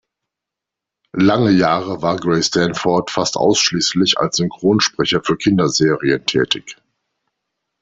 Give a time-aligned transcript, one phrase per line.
[1.13, 6.75] Lange Jahre war Gray-Stanford fast ausschließlich als Synchronsprecher für Kinderserien tätig.